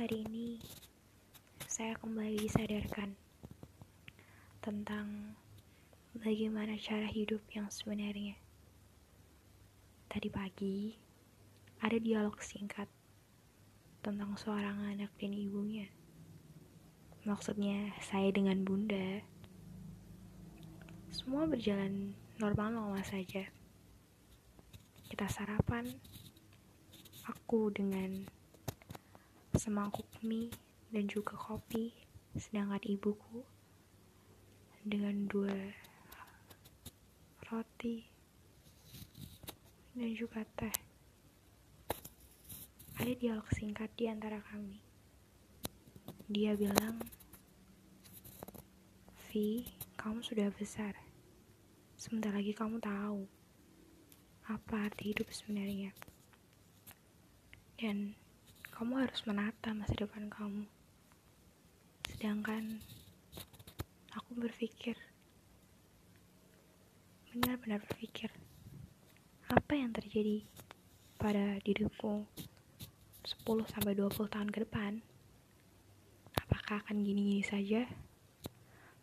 [0.00, 0.56] Hari ini
[1.68, 3.12] saya kembali disadarkan
[4.64, 5.36] tentang
[6.16, 8.32] bagaimana cara hidup yang sebenarnya.
[10.08, 10.96] Tadi pagi
[11.84, 12.88] ada dialog singkat
[14.00, 15.92] tentang seorang anak dan ibunya.
[17.28, 19.20] Maksudnya saya dengan bunda.
[21.12, 23.44] Semua berjalan normal-normal saja.
[25.12, 25.92] Kita sarapan,
[27.28, 28.39] aku dengan
[29.60, 30.48] semangkuk mie
[30.88, 31.92] dan juga kopi,
[32.32, 33.44] sedangkan ibuku
[34.80, 35.52] dengan dua
[37.44, 38.00] roti
[39.92, 40.72] dan juga teh.
[42.96, 44.80] Ada dialog singkat di antara kami.
[46.32, 46.96] Dia bilang,
[49.28, 49.68] Vi,
[50.00, 50.96] kamu sudah besar.
[52.00, 53.28] Sebentar lagi kamu tahu
[54.48, 55.92] apa arti hidup sebenarnya.
[57.76, 58.16] Dan
[58.80, 60.64] kamu harus menata masa depan kamu.
[62.08, 62.80] Sedangkan
[64.08, 64.96] aku berpikir,
[67.28, 68.32] benar-benar berpikir,
[69.52, 70.48] apa yang terjadi
[71.20, 72.24] pada diriku
[73.44, 73.76] 10-20
[74.16, 75.04] tahun ke depan?
[76.40, 77.84] Apakah akan gini-gini saja?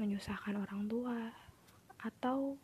[0.00, 1.28] Menyusahkan orang tua?
[2.00, 2.56] Atau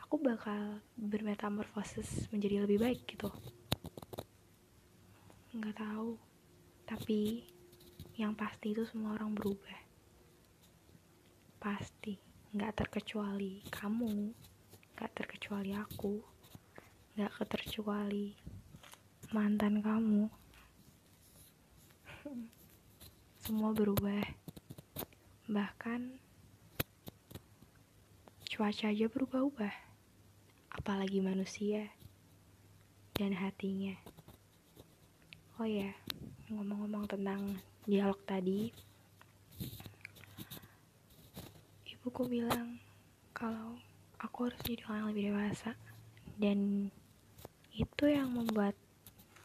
[0.00, 3.28] aku bakal bermetamorfosis menjadi lebih baik gitu?
[5.56, 6.20] Nggak tahu.
[6.84, 7.42] Tapi
[8.20, 9.80] yang pasti itu semua orang berubah.
[11.56, 12.20] Pasti.
[12.52, 14.32] Nggak terkecuali kamu.
[14.96, 16.20] Nggak terkecuali aku.
[17.16, 18.36] Nggak terkecuali
[19.32, 20.28] mantan kamu.
[23.44, 24.24] Semua berubah.
[25.48, 26.00] Bahkan
[28.52, 29.74] cuaca aja berubah-ubah.
[30.76, 31.88] Apalagi manusia
[33.16, 33.96] dan hatinya
[35.56, 35.88] Oh ya,
[36.52, 37.56] ngomong-ngomong tentang
[37.88, 38.68] dialog tadi,
[41.88, 42.76] ibuku bilang
[43.32, 43.80] kalau
[44.20, 45.72] aku harus jadi orang yang lebih dewasa.
[46.36, 46.92] Dan
[47.72, 48.76] itu yang membuat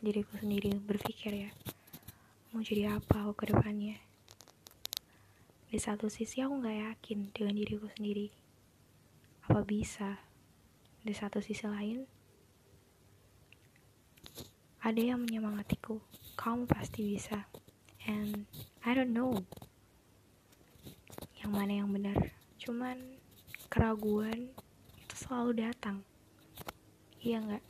[0.03, 1.51] diriku sendiri berpikir ya
[2.51, 3.95] mau jadi apa aku ke depannya?
[5.71, 8.27] Di satu sisi aku nggak yakin dengan diriku sendiri.
[9.47, 10.19] Apa bisa?
[10.99, 12.03] Di satu sisi lain
[14.81, 16.01] ada yang menyemangatiku.
[16.33, 17.45] Kamu pasti bisa.
[18.09, 18.49] And
[18.81, 19.37] I don't know.
[21.37, 22.17] Yang mana yang benar.
[22.57, 22.97] Cuman
[23.69, 24.49] keraguan
[24.97, 26.01] itu selalu datang.
[27.21, 27.65] Iya nggak?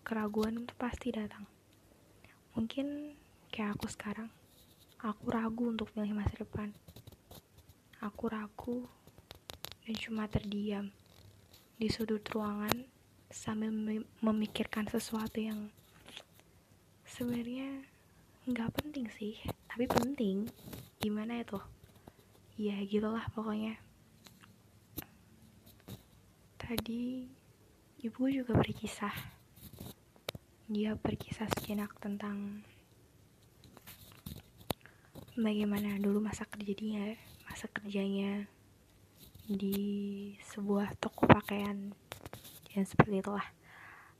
[0.00, 1.44] Keraguan itu pasti datang.
[2.56, 3.12] Mungkin
[3.52, 4.32] kayak aku sekarang.
[5.04, 6.72] Aku ragu untuk milih masa depan.
[8.00, 8.88] Aku ragu
[9.84, 10.88] dan cuma terdiam
[11.76, 12.88] di sudut ruangan
[13.28, 13.68] sambil
[14.24, 15.68] memikirkan sesuatu yang
[17.14, 17.78] sebenarnya
[18.50, 19.38] nggak penting sih
[19.70, 20.50] tapi penting.
[20.98, 21.62] Gimana tuh?
[22.58, 23.78] Ya gitulah pokoknya.
[26.58, 27.30] Tadi
[28.02, 29.14] ibu juga berkisah.
[30.66, 32.66] Dia berkisah sejenak tentang
[35.38, 37.14] bagaimana dulu masa kerja dia
[37.46, 38.50] masa kerjanya
[39.46, 41.94] di sebuah toko pakaian
[42.74, 43.46] dan seperti itulah.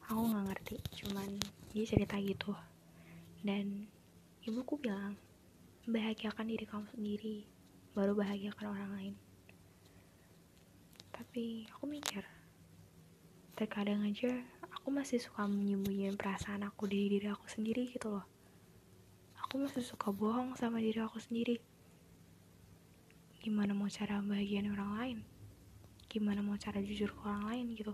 [0.07, 1.43] Aku nggak ngerti cuman
[1.75, 2.55] dia cerita gitu
[3.45, 3.85] dan
[4.41, 5.21] ibuku bilang,
[5.85, 7.45] bahagiakan diri kamu sendiri,
[7.93, 9.15] baru bahagiakan orang lain.
[11.13, 12.25] Tapi aku mikir,
[13.53, 14.33] terkadang aja
[14.73, 18.25] aku masih suka menyembunyikan perasaan aku dari diri aku sendiri gitu loh.
[19.45, 21.61] Aku masih suka bohong sama diri aku sendiri.
[23.45, 25.19] Gimana mau cara bahagian orang lain?
[26.09, 27.93] Gimana mau cara jujur ke orang lain gitu?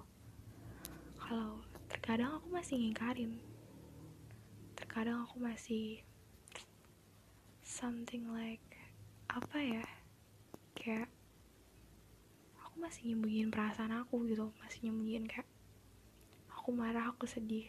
[1.18, 1.58] Kalau
[1.90, 3.49] terkadang aku masih ngingkarin
[4.80, 6.00] terkadang aku masih
[7.60, 8.64] something like
[9.28, 9.84] apa ya
[10.72, 11.12] kayak
[12.64, 15.46] aku masih nyembunyiin perasaan aku gitu masih nyembunyiin kayak
[16.48, 17.68] aku marah aku sedih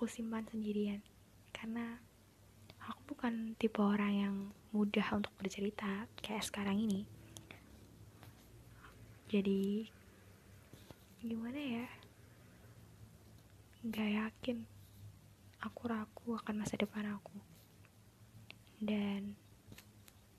[0.00, 1.04] aku simpan sendirian.
[1.52, 2.00] Karena
[2.88, 4.36] aku bukan tipe orang yang
[4.72, 7.04] mudah untuk bercerita kayak sekarang ini.
[9.28, 9.84] Jadi
[11.20, 11.86] gimana ya
[13.84, 14.64] nggak yakin
[15.60, 17.36] aku ragu akan masa depan aku.
[18.80, 19.36] Dan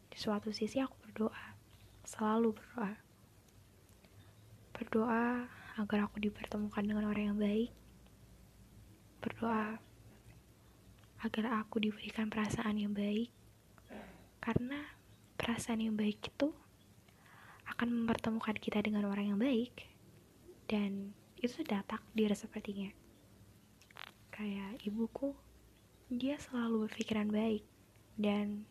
[0.10, 1.54] di suatu sisi aku berdoa,
[2.02, 2.94] selalu berdoa.
[4.74, 5.46] Berdoa
[5.78, 7.70] agar aku dipertemukan dengan orang yang baik.
[9.22, 9.78] Berdoa
[11.22, 13.30] agar aku diberikan perasaan yang baik.
[14.42, 14.82] Karena
[15.38, 16.50] perasaan yang baik itu
[17.70, 19.86] akan mempertemukan kita dengan orang yang baik.
[20.66, 23.01] Dan itu sudah takdir sepertinya
[24.32, 25.36] kayak ibuku
[26.12, 27.64] dia selalu berpikiran baik.
[28.20, 28.68] Dan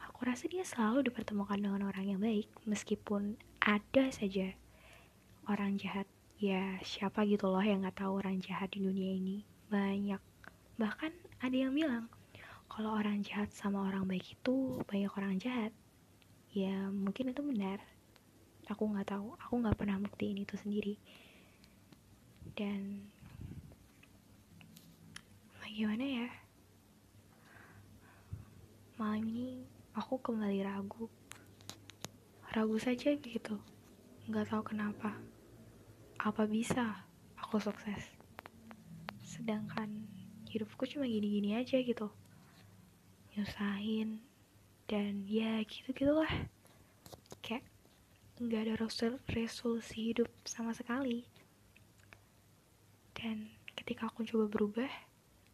[0.00, 4.52] aku rasa dia selalu dipertemukan dengan orang yang baik meskipun ada saja
[5.48, 6.08] orang jahat.
[6.38, 9.42] Ya siapa gitu loh yang nggak tahu orang jahat di dunia ini?
[9.72, 10.22] Banyak.
[10.78, 11.12] Bahkan
[11.42, 12.06] ada yang bilang
[12.70, 15.72] kalau orang jahat sama orang baik itu banyak orang jahat.
[16.54, 17.82] Ya mungkin itu benar.
[18.68, 19.34] Aku nggak tahu.
[19.48, 20.94] Aku nggak pernah buktiin itu sendiri.
[22.54, 23.08] Dan
[25.78, 26.28] bagaimana ya?
[28.98, 29.62] Malam ini
[29.94, 31.06] aku kembali ragu.
[32.50, 33.62] Ragu saja gitu.
[34.26, 35.14] Nggak tahu kenapa.
[36.18, 37.06] Apa bisa
[37.38, 38.10] aku sukses?
[39.22, 40.02] Sedangkan
[40.50, 42.10] hidupku cuma gini-gini aja gitu.
[43.38, 44.18] Nyusahin
[44.90, 46.50] dan ya gitu gitulah
[47.38, 47.62] kayak
[48.42, 48.74] nggak ada
[49.30, 51.22] resolusi hidup sama sekali.
[53.14, 53.46] Dan
[53.78, 54.90] ketika aku coba berubah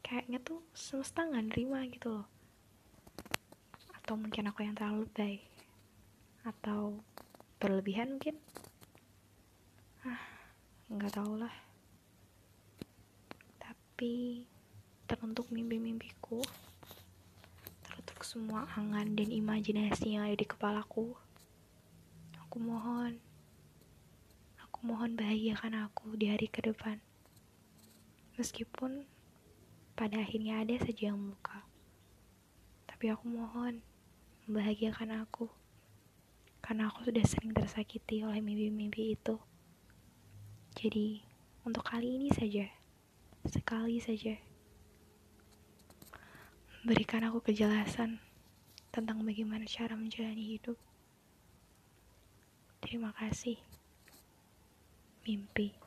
[0.04, 2.28] kayaknya tuh semesta nggak nerima gitu loh.
[3.96, 5.40] Atau mungkin aku yang terlalu lebay
[6.44, 7.00] atau
[7.56, 8.36] berlebihan mungkin.
[10.04, 10.20] Ah
[10.92, 11.54] nggak tau lah.
[13.56, 14.44] Tapi
[15.08, 16.44] teruntuk mimpi-mimpiku
[17.84, 21.16] teruntuk semua angan dan imajinasi yang ada di kepalaku
[22.54, 23.18] aku mohon
[24.62, 27.02] aku mohon bahagiakan aku di hari ke depan.
[28.38, 29.10] Meskipun
[29.94, 31.64] pada akhirnya ada saja yang luka
[33.04, 33.84] tapi aku mohon
[34.48, 35.44] membahagiakan aku.
[36.64, 39.36] Karena aku sudah sering tersakiti oleh mimpi-mimpi itu.
[40.72, 41.20] Jadi
[41.68, 42.64] untuk kali ini saja
[43.44, 44.40] sekali saja
[46.80, 48.16] berikan aku kejelasan
[48.88, 50.80] tentang bagaimana cara menjalani hidup.
[52.80, 53.60] Terima kasih.
[55.28, 55.83] Mimpi